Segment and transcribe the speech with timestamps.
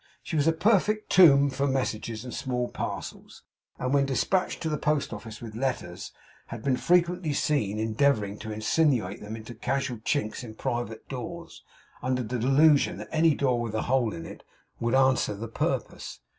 [0.23, 3.43] She was a perfect Tomb for messages and small parcels;
[3.77, 6.11] and when dispatched to the Post Office with letters,
[6.47, 11.63] had been frequently seen endeavouring to insinuate them into casual chinks in private doors,
[12.01, 14.41] under the delusion that any door with a hole in it
[14.79, 16.19] would answer the purpose.